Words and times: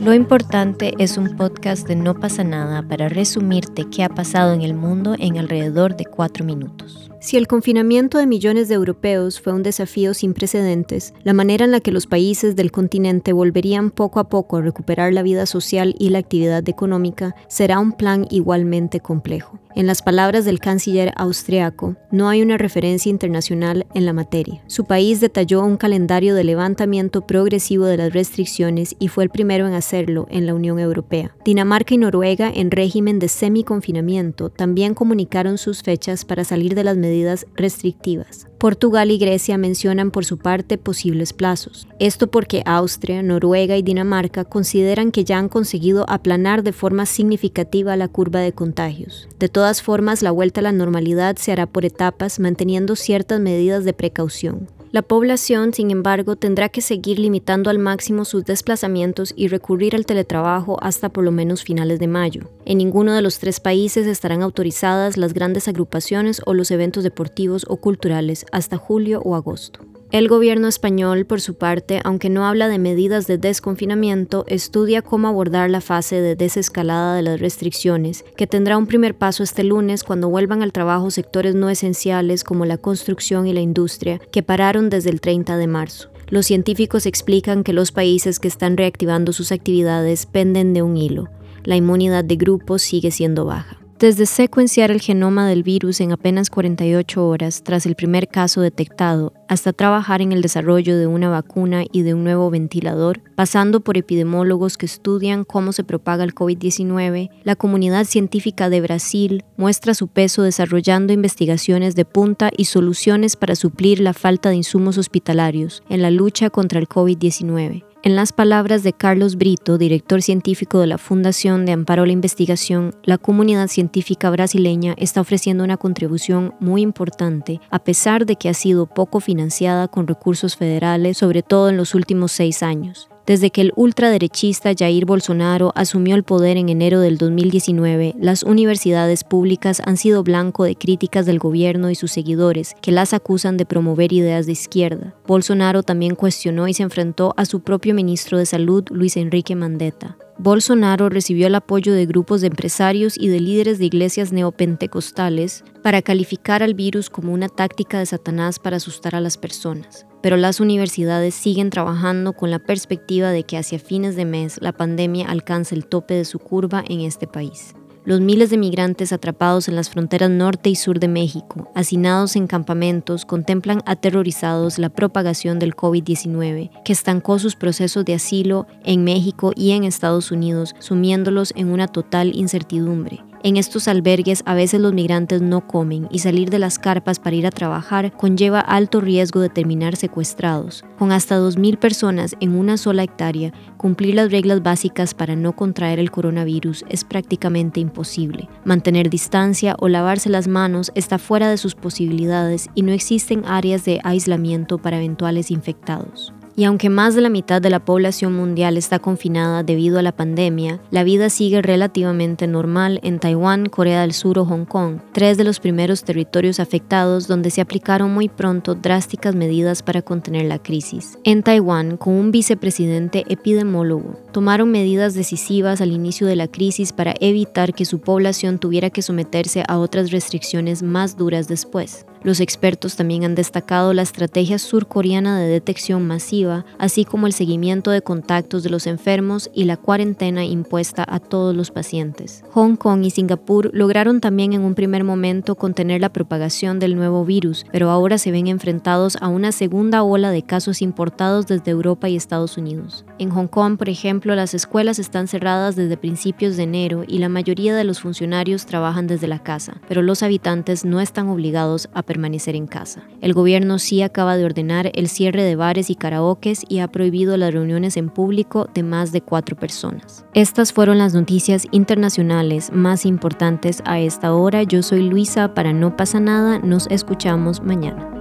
Lo 0.00 0.14
importante 0.14 0.94
es 0.98 1.16
un 1.16 1.36
podcast 1.36 1.88
de 1.88 1.96
No 1.96 2.14
pasa 2.14 2.44
nada 2.44 2.82
para 2.82 3.08
resumirte 3.08 3.88
qué 3.90 4.04
ha 4.04 4.08
pasado 4.08 4.52
en 4.52 4.62
el 4.62 4.74
mundo 4.74 5.16
en 5.18 5.38
alrededor 5.38 5.96
de 5.96 6.04
cuatro 6.04 6.44
minutos. 6.44 7.10
Si 7.24 7.38
el 7.38 7.48
confinamiento 7.48 8.18
de 8.18 8.26
millones 8.26 8.68
de 8.68 8.74
europeos 8.74 9.40
fue 9.40 9.54
un 9.54 9.62
desafío 9.62 10.12
sin 10.12 10.34
precedentes, 10.34 11.14
la 11.22 11.32
manera 11.32 11.64
en 11.64 11.70
la 11.70 11.80
que 11.80 11.90
los 11.90 12.06
países 12.06 12.54
del 12.54 12.70
continente 12.70 13.32
volverían 13.32 13.90
poco 13.90 14.20
a 14.20 14.28
poco 14.28 14.58
a 14.58 14.60
recuperar 14.60 15.10
la 15.14 15.22
vida 15.22 15.46
social 15.46 15.94
y 15.98 16.10
la 16.10 16.18
actividad 16.18 16.68
económica 16.68 17.34
será 17.48 17.78
un 17.78 17.92
plan 17.92 18.26
igualmente 18.28 19.00
complejo. 19.00 19.58
En 19.74 19.86
las 19.86 20.02
palabras 20.02 20.44
del 20.44 20.60
canciller 20.60 21.12
austriaco, 21.16 21.96
no 22.12 22.28
hay 22.28 22.42
una 22.42 22.58
referencia 22.58 23.08
internacional 23.08 23.86
en 23.94 24.04
la 24.04 24.12
materia. 24.12 24.62
Su 24.66 24.84
país 24.84 25.20
detalló 25.20 25.64
un 25.64 25.78
calendario 25.78 26.34
de 26.34 26.44
levantamiento 26.44 27.26
progresivo 27.26 27.86
de 27.86 27.96
las 27.96 28.12
restricciones 28.12 28.94
y 28.98 29.08
fue 29.08 29.24
el 29.24 29.30
primero 29.30 29.66
en 29.66 29.72
hacerlo 29.72 30.26
en 30.30 30.44
la 30.44 30.54
Unión 30.54 30.78
Europea. 30.78 31.34
Dinamarca 31.44 31.94
y 31.94 31.98
Noruega, 31.98 32.52
en 32.54 32.70
régimen 32.70 33.18
de 33.18 33.28
semi-confinamiento, 33.28 34.50
también 34.50 34.92
comunicaron 34.94 35.56
sus 35.56 35.82
fechas 35.82 36.26
para 36.26 36.44
salir 36.44 36.74
de 36.74 36.84
las 36.84 36.98
medidas 36.98 37.13
restrictivas. 37.54 38.48
Portugal 38.58 39.10
y 39.10 39.18
Grecia 39.18 39.58
mencionan 39.58 40.10
por 40.10 40.24
su 40.24 40.38
parte 40.38 40.78
posibles 40.78 41.32
plazos. 41.32 41.86
Esto 41.98 42.28
porque 42.28 42.62
Austria, 42.64 43.22
Noruega 43.22 43.76
y 43.76 43.82
Dinamarca 43.82 44.44
consideran 44.44 45.12
que 45.12 45.24
ya 45.24 45.38
han 45.38 45.48
conseguido 45.48 46.06
aplanar 46.08 46.62
de 46.62 46.72
forma 46.72 47.04
significativa 47.04 47.96
la 47.96 48.08
curva 48.08 48.40
de 48.40 48.52
contagios. 48.52 49.28
De 49.38 49.48
todas 49.48 49.82
formas, 49.82 50.22
la 50.22 50.30
vuelta 50.30 50.60
a 50.60 50.62
la 50.62 50.72
normalidad 50.72 51.36
se 51.36 51.52
hará 51.52 51.66
por 51.66 51.84
etapas, 51.84 52.40
manteniendo 52.40 52.96
ciertas 52.96 53.40
medidas 53.40 53.84
de 53.84 53.92
precaución. 53.92 54.68
La 54.94 55.02
población, 55.02 55.74
sin 55.74 55.90
embargo, 55.90 56.36
tendrá 56.36 56.68
que 56.68 56.80
seguir 56.80 57.18
limitando 57.18 57.68
al 57.68 57.80
máximo 57.80 58.24
sus 58.24 58.44
desplazamientos 58.44 59.34
y 59.36 59.48
recurrir 59.48 59.96
al 59.96 60.06
teletrabajo 60.06 60.78
hasta 60.80 61.08
por 61.08 61.24
lo 61.24 61.32
menos 61.32 61.64
finales 61.64 61.98
de 61.98 62.06
mayo. 62.06 62.42
En 62.64 62.78
ninguno 62.78 63.12
de 63.12 63.20
los 63.20 63.40
tres 63.40 63.58
países 63.58 64.06
estarán 64.06 64.40
autorizadas 64.40 65.16
las 65.16 65.34
grandes 65.34 65.66
agrupaciones 65.66 66.40
o 66.46 66.54
los 66.54 66.70
eventos 66.70 67.02
deportivos 67.02 67.66
o 67.68 67.78
culturales 67.78 68.46
hasta 68.52 68.76
julio 68.76 69.20
o 69.24 69.34
agosto. 69.34 69.80
El 70.14 70.28
gobierno 70.28 70.68
español, 70.68 71.26
por 71.26 71.40
su 71.40 71.54
parte, 71.54 72.00
aunque 72.04 72.30
no 72.30 72.46
habla 72.46 72.68
de 72.68 72.78
medidas 72.78 73.26
de 73.26 73.36
desconfinamiento, 73.36 74.44
estudia 74.46 75.02
cómo 75.02 75.26
abordar 75.26 75.70
la 75.70 75.80
fase 75.80 76.20
de 76.20 76.36
desescalada 76.36 77.16
de 77.16 77.22
las 77.22 77.40
restricciones, 77.40 78.24
que 78.36 78.46
tendrá 78.46 78.78
un 78.78 78.86
primer 78.86 79.16
paso 79.16 79.42
este 79.42 79.64
lunes 79.64 80.04
cuando 80.04 80.28
vuelvan 80.28 80.62
al 80.62 80.70
trabajo 80.70 81.10
sectores 81.10 81.56
no 81.56 81.68
esenciales 81.68 82.44
como 82.44 82.64
la 82.64 82.78
construcción 82.78 83.48
y 83.48 83.52
la 83.52 83.60
industria, 83.60 84.20
que 84.30 84.44
pararon 84.44 84.88
desde 84.88 85.10
el 85.10 85.20
30 85.20 85.56
de 85.56 85.66
marzo. 85.66 86.10
Los 86.28 86.46
científicos 86.46 87.06
explican 87.06 87.64
que 87.64 87.72
los 87.72 87.90
países 87.90 88.38
que 88.38 88.46
están 88.46 88.76
reactivando 88.76 89.32
sus 89.32 89.50
actividades 89.50 90.26
penden 90.26 90.74
de 90.74 90.82
un 90.82 90.96
hilo. 90.96 91.28
La 91.64 91.74
inmunidad 91.74 92.22
de 92.22 92.36
grupos 92.36 92.82
sigue 92.82 93.10
siendo 93.10 93.46
baja. 93.46 93.83
Desde 93.98 94.26
secuenciar 94.26 94.90
el 94.90 95.00
genoma 95.00 95.48
del 95.48 95.62
virus 95.62 96.00
en 96.00 96.10
apenas 96.10 96.50
48 96.50 97.28
horas 97.28 97.62
tras 97.62 97.86
el 97.86 97.94
primer 97.94 98.26
caso 98.26 98.60
detectado, 98.60 99.32
hasta 99.48 99.72
trabajar 99.72 100.20
en 100.20 100.32
el 100.32 100.42
desarrollo 100.42 100.98
de 100.98 101.06
una 101.06 101.30
vacuna 101.30 101.84
y 101.92 102.02
de 102.02 102.12
un 102.12 102.24
nuevo 102.24 102.50
ventilador, 102.50 103.22
pasando 103.36 103.80
por 103.80 103.96
epidemiólogos 103.96 104.76
que 104.76 104.86
estudian 104.86 105.44
cómo 105.44 105.72
se 105.72 105.84
propaga 105.84 106.24
el 106.24 106.34
COVID-19, 106.34 107.30
la 107.44 107.54
comunidad 107.54 108.04
científica 108.04 108.68
de 108.68 108.80
Brasil 108.80 109.44
muestra 109.56 109.94
su 109.94 110.08
peso 110.08 110.42
desarrollando 110.42 111.12
investigaciones 111.12 111.94
de 111.94 112.04
punta 112.04 112.50
y 112.54 112.64
soluciones 112.64 113.36
para 113.36 113.54
suplir 113.54 114.00
la 114.00 114.12
falta 114.12 114.50
de 114.50 114.56
insumos 114.56 114.98
hospitalarios 114.98 115.84
en 115.88 116.02
la 116.02 116.10
lucha 116.10 116.50
contra 116.50 116.80
el 116.80 116.88
COVID-19 116.88 117.93
en 118.04 118.16
las 118.16 118.32
palabras 118.32 118.82
de 118.82 118.92
Carlos 118.92 119.36
Brito, 119.36 119.78
director 119.78 120.20
científico 120.20 120.78
de 120.78 120.86
la 120.86 120.98
Fundación 120.98 121.64
de 121.64 121.72
Amparo 121.72 122.02
a 122.02 122.06
la 122.06 122.12
Investigación, 122.12 122.94
la 123.02 123.16
comunidad 123.16 123.68
científica 123.68 124.28
brasileña 124.28 124.94
está 124.98 125.22
ofreciendo 125.22 125.64
una 125.64 125.78
contribución 125.78 126.54
muy 126.60 126.82
importante, 126.82 127.62
a 127.70 127.78
pesar 127.78 128.26
de 128.26 128.36
que 128.36 128.50
ha 128.50 128.54
sido 128.54 128.84
poco 128.84 129.20
financiada 129.20 129.88
con 129.88 130.06
recursos 130.06 130.54
federales, 130.54 131.16
sobre 131.16 131.42
todo 131.42 131.70
en 131.70 131.78
los 131.78 131.94
últimos 131.94 132.30
seis 132.30 132.62
años. 132.62 133.08
Desde 133.26 133.48
que 133.48 133.62
el 133.62 133.72
ultraderechista 133.74 134.72
Jair 134.78 135.06
Bolsonaro 135.06 135.72
asumió 135.74 136.14
el 136.14 136.24
poder 136.24 136.58
en 136.58 136.68
enero 136.68 137.00
del 137.00 137.16
2019, 137.16 138.14
las 138.20 138.42
universidades 138.42 139.24
públicas 139.24 139.80
han 139.86 139.96
sido 139.96 140.22
blanco 140.22 140.64
de 140.64 140.76
críticas 140.76 141.24
del 141.24 141.38
gobierno 141.38 141.88
y 141.88 141.94
sus 141.94 142.12
seguidores, 142.12 142.74
que 142.82 142.92
las 142.92 143.14
acusan 143.14 143.56
de 143.56 143.64
promover 143.64 144.12
ideas 144.12 144.44
de 144.44 144.52
izquierda. 144.52 145.14
Bolsonaro 145.26 145.82
también 145.82 146.16
cuestionó 146.16 146.68
y 146.68 146.74
se 146.74 146.82
enfrentó 146.82 147.32
a 147.38 147.46
su 147.46 147.60
propio 147.60 147.94
ministro 147.94 148.36
de 148.36 148.44
Salud, 148.44 148.84
Luis 148.90 149.16
Enrique 149.16 149.56
Mandetta. 149.56 150.18
Bolsonaro 150.36 151.08
recibió 151.08 151.46
el 151.46 151.54
apoyo 151.54 151.94
de 151.94 152.04
grupos 152.04 152.42
de 152.42 152.48
empresarios 152.48 153.16
y 153.16 153.28
de 153.28 153.40
líderes 153.40 153.78
de 153.78 153.86
iglesias 153.86 154.32
neopentecostales 154.32 155.64
para 155.82 156.02
calificar 156.02 156.62
al 156.62 156.74
virus 156.74 157.08
como 157.08 157.32
una 157.32 157.48
táctica 157.48 158.00
de 158.00 158.06
Satanás 158.06 158.58
para 158.58 158.76
asustar 158.76 159.14
a 159.14 159.20
las 159.20 159.38
personas 159.38 160.06
pero 160.24 160.38
las 160.38 160.58
universidades 160.58 161.34
siguen 161.34 161.68
trabajando 161.68 162.32
con 162.32 162.50
la 162.50 162.58
perspectiva 162.58 163.30
de 163.30 163.42
que 163.42 163.58
hacia 163.58 163.78
fines 163.78 164.16
de 164.16 164.24
mes 164.24 164.56
la 164.62 164.72
pandemia 164.72 165.28
alcance 165.28 165.74
el 165.74 165.84
tope 165.84 166.14
de 166.14 166.24
su 166.24 166.38
curva 166.38 166.82
en 166.88 167.02
este 167.02 167.26
país. 167.26 167.74
Los 168.06 168.22
miles 168.22 168.48
de 168.48 168.56
migrantes 168.56 169.12
atrapados 169.12 169.68
en 169.68 169.76
las 169.76 169.90
fronteras 169.90 170.30
norte 170.30 170.70
y 170.70 170.76
sur 170.76 170.98
de 170.98 171.08
México, 171.08 171.70
hacinados 171.74 172.36
en 172.36 172.46
campamentos, 172.46 173.26
contemplan 173.26 173.82
aterrorizados 173.84 174.78
la 174.78 174.88
propagación 174.88 175.58
del 175.58 175.76
COVID-19, 175.76 176.70
que 176.86 176.92
estancó 176.94 177.38
sus 177.38 177.54
procesos 177.54 178.06
de 178.06 178.14
asilo 178.14 178.66
en 178.82 179.04
México 179.04 179.52
y 179.54 179.72
en 179.72 179.84
Estados 179.84 180.30
Unidos, 180.30 180.74
sumiéndolos 180.78 181.52
en 181.54 181.68
una 181.68 181.86
total 181.86 182.34
incertidumbre 182.34 183.22
en 183.44 183.58
estos 183.58 183.88
albergues 183.88 184.42
a 184.46 184.54
veces 184.54 184.80
los 184.80 184.94
migrantes 184.94 185.42
no 185.42 185.66
comen 185.66 186.08
y 186.10 186.20
salir 186.20 186.48
de 186.48 186.58
las 186.58 186.78
carpas 186.78 187.20
para 187.20 187.36
ir 187.36 187.46
a 187.46 187.50
trabajar 187.50 188.10
conlleva 188.16 188.58
alto 188.58 189.02
riesgo 189.02 189.40
de 189.40 189.50
terminar 189.50 189.96
secuestrados. 189.96 190.82
Con 190.98 191.12
hasta 191.12 191.38
2.000 191.38 191.78
personas 191.78 192.36
en 192.40 192.56
una 192.56 192.78
sola 192.78 193.02
hectárea, 193.02 193.52
cumplir 193.76 194.14
las 194.14 194.32
reglas 194.32 194.62
básicas 194.62 195.12
para 195.12 195.36
no 195.36 195.54
contraer 195.54 195.98
el 195.98 196.10
coronavirus 196.10 196.86
es 196.88 197.04
prácticamente 197.04 197.80
imposible. 197.80 198.48
Mantener 198.64 199.10
distancia 199.10 199.76
o 199.78 199.88
lavarse 199.88 200.30
las 200.30 200.48
manos 200.48 200.90
está 200.94 201.18
fuera 201.18 201.50
de 201.50 201.58
sus 201.58 201.74
posibilidades 201.74 202.70
y 202.74 202.80
no 202.80 202.92
existen 202.92 203.44
áreas 203.44 203.84
de 203.84 204.00
aislamiento 204.04 204.78
para 204.78 204.96
eventuales 204.96 205.50
infectados. 205.50 206.32
Y 206.56 206.64
aunque 206.64 206.88
más 206.88 207.14
de 207.14 207.20
la 207.20 207.30
mitad 207.30 207.60
de 207.60 207.70
la 207.70 207.84
población 207.84 208.32
mundial 208.34 208.76
está 208.76 209.00
confinada 209.00 209.64
debido 209.64 209.98
a 209.98 210.02
la 210.02 210.12
pandemia, 210.12 210.80
la 210.90 211.02
vida 211.02 211.28
sigue 211.28 211.62
relativamente 211.62 212.46
normal 212.46 213.00
en 213.02 213.18
Taiwán, 213.18 213.66
Corea 213.66 214.02
del 214.02 214.12
Sur 214.12 214.38
o 214.38 214.44
Hong 214.44 214.64
Kong, 214.64 214.98
tres 215.12 215.36
de 215.36 215.44
los 215.44 215.58
primeros 215.58 216.04
territorios 216.04 216.60
afectados 216.60 217.26
donde 217.26 217.50
se 217.50 217.60
aplicaron 217.60 218.12
muy 218.14 218.28
pronto 218.28 218.74
drásticas 218.74 219.34
medidas 219.34 219.82
para 219.82 220.02
contener 220.02 220.46
la 220.46 220.60
crisis. 220.60 221.18
En 221.24 221.42
Taiwán, 221.42 221.96
con 221.96 222.14
un 222.14 222.30
vicepresidente 222.30 223.24
epidemólogo, 223.28 224.20
tomaron 224.30 224.70
medidas 224.70 225.14
decisivas 225.14 225.80
al 225.80 225.90
inicio 225.90 226.26
de 226.26 226.36
la 226.36 226.46
crisis 226.46 226.92
para 226.92 227.14
evitar 227.20 227.74
que 227.74 227.84
su 227.84 227.98
población 227.98 228.58
tuviera 228.58 228.90
que 228.90 229.02
someterse 229.02 229.64
a 229.66 229.78
otras 229.78 230.12
restricciones 230.12 230.82
más 230.82 231.16
duras 231.16 231.48
después. 231.48 232.06
Los 232.24 232.40
expertos 232.40 232.96
también 232.96 233.24
han 233.24 233.34
destacado 233.34 233.92
la 233.92 234.00
estrategia 234.00 234.58
surcoreana 234.58 235.38
de 235.38 235.46
detección 235.46 236.06
masiva, 236.06 236.64
así 236.78 237.04
como 237.04 237.26
el 237.26 237.34
seguimiento 237.34 237.90
de 237.90 238.00
contactos 238.00 238.62
de 238.62 238.70
los 238.70 238.86
enfermos 238.86 239.50
y 239.52 239.64
la 239.64 239.76
cuarentena 239.76 240.42
impuesta 240.42 241.04
a 241.06 241.20
todos 241.20 241.54
los 241.54 241.70
pacientes. 241.70 242.42
Hong 242.52 242.76
Kong 242.76 243.04
y 243.04 243.10
Singapur 243.10 243.70
lograron 243.74 244.22
también 244.22 244.54
en 244.54 244.62
un 244.62 244.74
primer 244.74 245.04
momento 245.04 245.54
contener 245.54 246.00
la 246.00 246.14
propagación 246.14 246.78
del 246.78 246.96
nuevo 246.96 247.26
virus, 247.26 247.66
pero 247.70 247.90
ahora 247.90 248.16
se 248.16 248.30
ven 248.30 248.46
enfrentados 248.46 249.18
a 249.20 249.28
una 249.28 249.52
segunda 249.52 250.02
ola 250.02 250.30
de 250.30 250.42
casos 250.42 250.80
importados 250.80 251.46
desde 251.46 251.72
Europa 251.72 252.08
y 252.08 252.16
Estados 252.16 252.56
Unidos. 252.56 253.04
En 253.18 253.28
Hong 253.28 253.48
Kong, 253.48 253.76
por 253.76 253.90
ejemplo, 253.90 254.34
las 254.34 254.54
escuelas 254.54 254.98
están 254.98 255.28
cerradas 255.28 255.76
desde 255.76 255.98
principios 255.98 256.56
de 256.56 256.62
enero 256.62 257.04
y 257.06 257.18
la 257.18 257.28
mayoría 257.28 257.76
de 257.76 257.84
los 257.84 258.00
funcionarios 258.00 258.64
trabajan 258.64 259.06
desde 259.06 259.28
la 259.28 259.42
casa, 259.42 259.82
pero 259.88 260.00
los 260.00 260.22
habitantes 260.22 260.86
no 260.86 261.02
están 261.02 261.28
obligados 261.28 261.90
a 261.92 262.02
permanecer 262.14 262.54
en 262.54 262.68
casa. 262.68 263.02
El 263.20 263.34
gobierno 263.34 263.80
sí 263.80 264.00
acaba 264.00 264.36
de 264.36 264.44
ordenar 264.44 264.92
el 264.94 265.08
cierre 265.08 265.42
de 265.42 265.56
bares 265.56 265.90
y 265.90 265.96
karaokes 265.96 266.60
y 266.68 266.78
ha 266.78 266.86
prohibido 266.86 267.36
las 267.36 267.52
reuniones 267.52 267.96
en 267.96 268.08
público 268.08 268.68
de 268.72 268.84
más 268.84 269.10
de 269.10 269.20
cuatro 269.20 269.56
personas. 269.56 270.24
Estas 270.32 270.72
fueron 270.72 270.98
las 270.98 271.12
noticias 271.12 271.66
internacionales 271.72 272.70
más 272.72 273.04
importantes 273.04 273.82
a 273.84 273.98
esta 273.98 274.32
hora. 274.32 274.62
Yo 274.62 274.84
soy 274.84 275.02
Luisa, 275.02 275.54
para 275.54 275.72
No 275.72 275.96
pasa 275.96 276.20
nada, 276.20 276.60
nos 276.60 276.86
escuchamos 276.86 277.60
mañana. 277.64 278.13